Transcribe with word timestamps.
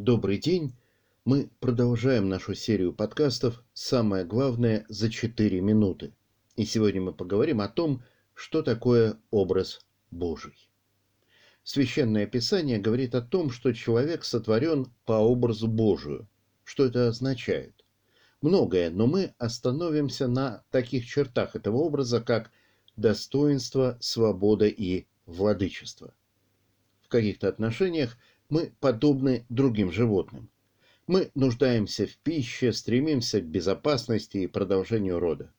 Добрый 0.00 0.38
день! 0.38 0.76
Мы 1.24 1.50
продолжаем 1.58 2.28
нашу 2.28 2.54
серию 2.54 2.92
подкастов 2.92 3.64
«Самое 3.74 4.24
главное 4.24 4.86
за 4.88 5.10
4 5.10 5.60
минуты». 5.60 6.14
И 6.54 6.64
сегодня 6.64 7.00
мы 7.00 7.12
поговорим 7.12 7.60
о 7.60 7.68
том, 7.68 8.04
что 8.32 8.62
такое 8.62 9.18
образ 9.32 9.84
Божий. 10.12 10.54
Священное 11.64 12.28
Писание 12.28 12.78
говорит 12.78 13.16
о 13.16 13.22
том, 13.22 13.50
что 13.50 13.72
человек 13.72 14.22
сотворен 14.22 14.86
по 15.04 15.14
образу 15.14 15.66
Божию. 15.66 16.28
Что 16.62 16.84
это 16.84 17.08
означает? 17.08 17.84
Многое, 18.40 18.90
но 18.90 19.08
мы 19.08 19.34
остановимся 19.38 20.28
на 20.28 20.62
таких 20.70 21.06
чертах 21.06 21.56
этого 21.56 21.78
образа, 21.78 22.20
как 22.20 22.52
достоинство, 22.94 23.98
свобода 24.00 24.68
и 24.68 25.06
владычество. 25.26 26.14
В 27.08 27.10
каких-то 27.10 27.48
отношениях 27.48 28.18
мы 28.50 28.74
подобны 28.80 29.46
другим 29.48 29.90
животным. 29.90 30.50
Мы 31.06 31.30
нуждаемся 31.34 32.06
в 32.06 32.14
пище, 32.18 32.70
стремимся 32.70 33.40
к 33.40 33.46
безопасности 33.46 34.36
и 34.36 34.46
продолжению 34.46 35.18
рода. 35.18 35.50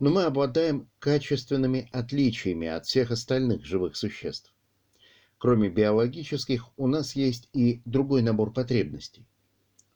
Но 0.00 0.10
мы 0.10 0.24
обладаем 0.24 0.90
качественными 0.98 1.88
отличиями 1.92 2.68
от 2.68 2.84
всех 2.84 3.10
остальных 3.10 3.64
живых 3.64 3.96
существ. 3.96 4.52
Кроме 5.38 5.70
биологических, 5.70 6.66
у 6.76 6.88
нас 6.88 7.16
есть 7.16 7.48
и 7.54 7.80
другой 7.86 8.20
набор 8.20 8.52
потребностей. 8.52 9.26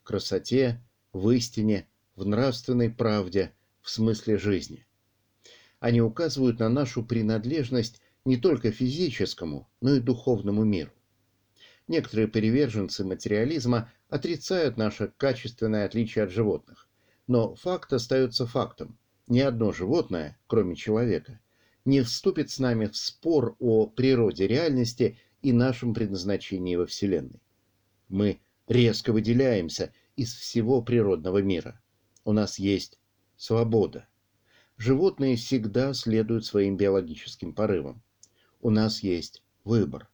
В 0.00 0.02
красоте, 0.02 0.82
в 1.12 1.30
истине, 1.30 1.86
в 2.16 2.26
нравственной 2.26 2.90
правде, 2.90 3.52
в 3.80 3.90
смысле 3.90 4.38
жизни. 4.38 4.84
Они 5.78 6.00
указывают 6.00 6.58
на 6.58 6.68
нашу 6.68 7.04
принадлежность 7.04 8.00
не 8.24 8.36
только 8.36 8.70
физическому, 8.70 9.68
но 9.80 9.94
и 9.94 10.00
духовному 10.00 10.64
миру. 10.64 10.90
Некоторые 11.86 12.28
приверженцы 12.28 13.04
материализма 13.04 13.92
отрицают 14.08 14.76
наше 14.76 15.12
качественное 15.16 15.84
отличие 15.84 16.24
от 16.24 16.30
животных. 16.30 16.88
Но 17.26 17.54
факт 17.54 17.92
остается 17.92 18.46
фактом. 18.46 18.98
Ни 19.26 19.40
одно 19.40 19.72
животное, 19.72 20.38
кроме 20.46 20.76
человека, 20.76 21.40
не 21.84 22.02
вступит 22.02 22.50
с 22.50 22.58
нами 22.58 22.86
в 22.86 22.96
спор 22.96 23.56
о 23.58 23.86
природе 23.86 24.46
реальности 24.46 25.18
и 25.42 25.52
нашем 25.52 25.92
предназначении 25.92 26.76
во 26.76 26.86
Вселенной. 26.86 27.42
Мы 28.08 28.40
резко 28.66 29.12
выделяемся 29.12 29.92
из 30.16 30.34
всего 30.34 30.80
природного 30.82 31.42
мира. 31.42 31.82
У 32.24 32.32
нас 32.32 32.58
есть 32.58 32.98
свобода. 33.36 34.06
Животные 34.78 35.36
всегда 35.36 35.92
следуют 35.92 36.46
своим 36.46 36.76
биологическим 36.76 37.54
порывам. 37.54 38.02
У 38.64 38.70
нас 38.70 39.02
есть 39.02 39.42
выбор. 39.64 40.08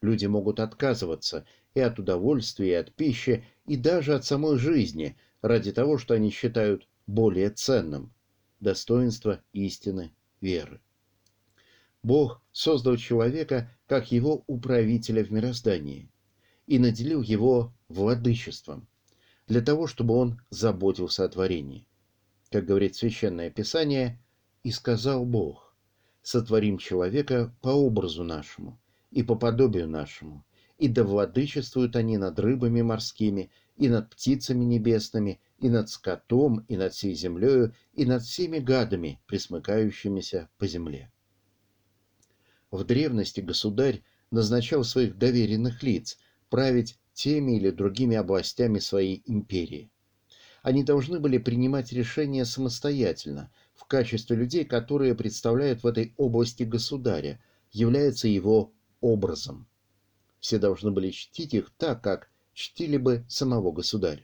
Люди 0.00 0.26
могут 0.26 0.58
отказываться 0.58 1.46
и 1.74 1.80
от 1.80 2.00
удовольствия, 2.00 2.70
и 2.70 2.74
от 2.74 2.92
пищи, 2.92 3.44
и 3.66 3.76
даже 3.76 4.16
от 4.16 4.24
самой 4.24 4.58
жизни, 4.58 5.16
ради 5.42 5.70
того, 5.70 5.96
что 5.96 6.14
они 6.14 6.30
считают 6.30 6.88
более 7.06 7.50
ценным– 7.50 8.12
достоинства 8.60 9.44
истины, 9.52 10.10
веры. 10.40 10.80
Бог 12.02 12.42
создал 12.50 12.96
человека 12.96 13.70
как 13.86 14.10
его 14.10 14.42
управителя 14.48 15.22
в 15.22 15.30
мироздании 15.30 16.10
и 16.66 16.80
наделил 16.80 17.22
его 17.22 17.72
владычеством, 17.86 18.88
для 19.46 19.60
того, 19.60 19.86
чтобы 19.86 20.14
он 20.14 20.40
заботился 20.50 21.22
о 21.24 21.28
творении. 21.28 21.86
Как 22.50 22.64
говорит 22.64 22.96
Священное 22.96 23.50
Писание, 23.50 24.20
«И 24.64 24.72
сказал 24.72 25.24
Бог, 25.24 25.67
сотворим 26.28 26.76
человека 26.76 27.54
по 27.62 27.70
образу 27.70 28.22
нашему, 28.22 28.78
и 29.10 29.22
по 29.22 29.34
подобию 29.34 29.88
нашему, 29.88 30.44
и 30.76 30.86
да 30.86 31.02
владычествуют 31.02 31.96
они 31.96 32.18
над 32.18 32.38
рыбами 32.38 32.82
морскими, 32.82 33.50
и 33.78 33.88
над 33.88 34.10
птицами 34.10 34.64
небесными, 34.64 35.40
и 35.58 35.70
над 35.70 35.88
скотом, 35.88 36.66
и 36.68 36.76
над 36.76 36.92
всей 36.92 37.14
землею, 37.14 37.74
и 37.94 38.04
над 38.04 38.22
всеми 38.24 38.58
гадами, 38.58 39.22
присмыкающимися 39.26 40.50
по 40.58 40.66
земле. 40.66 41.10
В 42.70 42.84
древности 42.84 43.40
государь 43.40 44.02
назначал 44.30 44.84
своих 44.84 45.16
доверенных 45.16 45.82
лиц 45.82 46.18
править 46.50 46.98
теми 47.14 47.56
или 47.56 47.70
другими 47.70 48.16
областями 48.16 48.80
своей 48.80 49.22
империи. 49.24 49.90
Они 50.60 50.84
должны 50.84 51.20
были 51.20 51.38
принимать 51.38 51.90
решения 51.92 52.44
самостоятельно, 52.44 53.50
в 53.78 53.84
качестве 53.84 54.36
людей, 54.36 54.64
которые 54.64 55.14
представляют 55.14 55.84
в 55.84 55.86
этой 55.86 56.12
области 56.16 56.64
государя, 56.64 57.40
являются 57.70 58.26
его 58.26 58.72
образом. 59.00 59.68
Все 60.40 60.58
должны 60.58 60.90
были 60.90 61.10
чтить 61.10 61.54
их 61.54 61.70
так, 61.78 62.02
как 62.02 62.28
чтили 62.54 62.96
бы 62.96 63.24
самого 63.28 63.70
государя. 63.70 64.22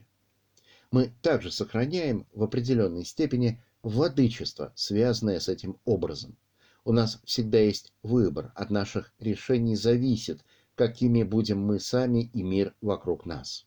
Мы 0.91 1.13
также 1.23 1.53
сохраняем 1.53 2.27
в 2.35 2.43
определенной 2.43 3.05
степени 3.05 3.63
владычество, 3.85 4.73
связанное 4.75 5.39
с 5.39 5.49
этим 5.49 5.79
образом. 5.85 6.37
У 6.85 6.93
нас 6.93 7.21
всегда 7.25 7.59
есть 7.59 7.93
выбор, 8.03 8.51
от 8.57 8.71
наших 8.71 9.13
решений 9.21 9.77
зависит, 9.77 10.45
какими 10.75 11.23
будем 11.23 11.61
мы 11.61 11.79
сами 11.79 12.25
и 12.33 12.43
мир 12.43 12.75
вокруг 12.81 13.25
нас. 13.25 13.67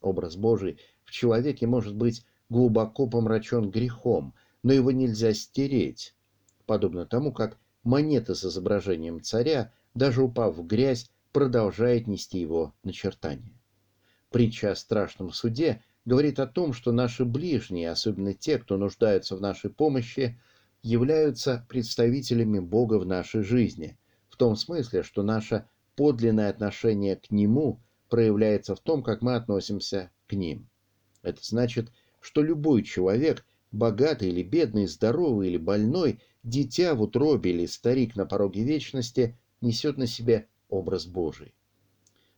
Образ 0.00 0.34
Божий 0.34 0.80
в 1.04 1.12
человеке 1.12 1.68
может 1.68 1.94
быть 1.94 2.26
глубоко 2.48 3.06
помрачен 3.06 3.70
грехом, 3.70 4.34
но 4.62 4.72
его 4.72 4.90
нельзя 4.92 5.34
стереть, 5.34 6.14
подобно 6.66 7.06
тому, 7.06 7.32
как 7.32 7.58
монета 7.82 8.34
с 8.34 8.44
изображением 8.44 9.22
царя 9.22 9.72
даже 9.94 10.22
упав 10.22 10.56
в 10.56 10.66
грязь, 10.66 11.10
продолжает 11.32 12.06
нести 12.06 12.38
его 12.38 12.74
начертания. 12.84 13.52
Притча 14.30 14.72
о 14.72 14.76
страшном 14.76 15.32
суде 15.32 15.82
говорит 16.04 16.40
о 16.40 16.46
том, 16.46 16.72
что 16.72 16.92
наши 16.92 17.24
ближние, 17.24 17.90
особенно 17.90 18.34
те, 18.34 18.58
кто 18.58 18.76
нуждаются 18.76 19.36
в 19.36 19.40
нашей 19.40 19.70
помощи, 19.70 20.40
являются 20.82 21.64
представителями 21.68 22.58
Бога 22.58 22.98
в 22.98 23.06
нашей 23.06 23.42
жизни, 23.42 23.98
в 24.28 24.36
том 24.36 24.56
смысле, 24.56 25.02
что 25.02 25.22
наше 25.22 25.66
подлинное 25.96 26.50
отношение 26.50 27.16
к 27.16 27.30
Нему 27.30 27.80
проявляется 28.08 28.74
в 28.74 28.80
том, 28.80 29.02
как 29.02 29.22
мы 29.22 29.36
относимся 29.36 30.10
к 30.26 30.32
Ним. 30.32 30.68
Это 31.22 31.38
значит, 31.42 31.92
что 32.20 32.42
любой 32.42 32.82
человек, 32.82 33.44
богатый 33.72 34.28
или 34.28 34.42
бедный, 34.42 34.86
здоровый 34.86 35.48
или 35.48 35.56
больной, 35.56 36.20
дитя 36.42 36.94
в 36.94 37.02
утробе 37.02 37.50
или 37.50 37.66
старик 37.66 38.14
на 38.16 38.26
пороге 38.26 38.62
вечности, 38.62 39.38
несет 39.60 39.96
на 39.96 40.06
себе 40.06 40.48
образ 40.68 41.06
Божий. 41.06 41.54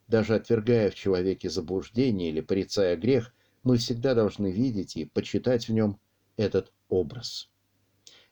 Даже 0.08 0.34
отвергая 0.34 0.90
в 0.90 0.94
человеке 0.94 1.50
заблуждение 1.50 2.30
или 2.30 2.40
порицая 2.40 2.96
грех, 2.96 3.34
мы 3.62 3.78
всегда 3.78 4.14
должны 4.14 4.50
видеть 4.50 4.96
и 4.96 5.06
почитать 5.06 5.68
в 5.68 5.72
нем 5.72 5.98
этот 6.36 6.72
образ. 6.88 7.50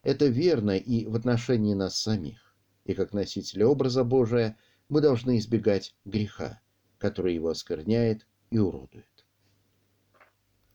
Это 0.03 0.27
верно 0.27 0.77
и 0.77 1.07
в 1.07 1.15
отношении 1.15 1.75
нас 1.75 1.97
самих. 1.99 2.55
И 2.85 2.95
как 2.95 3.13
носители 3.13 3.63
образа 3.63 4.05
Божия 4.05 4.59
мы 4.89 5.01
должны 5.01 5.39
избегать 5.39 5.95
греха, 6.05 6.61
который 6.99 7.35
его 7.35 7.49
оскверняет 7.49 8.27
и 8.51 8.59
уродует. 8.59 9.07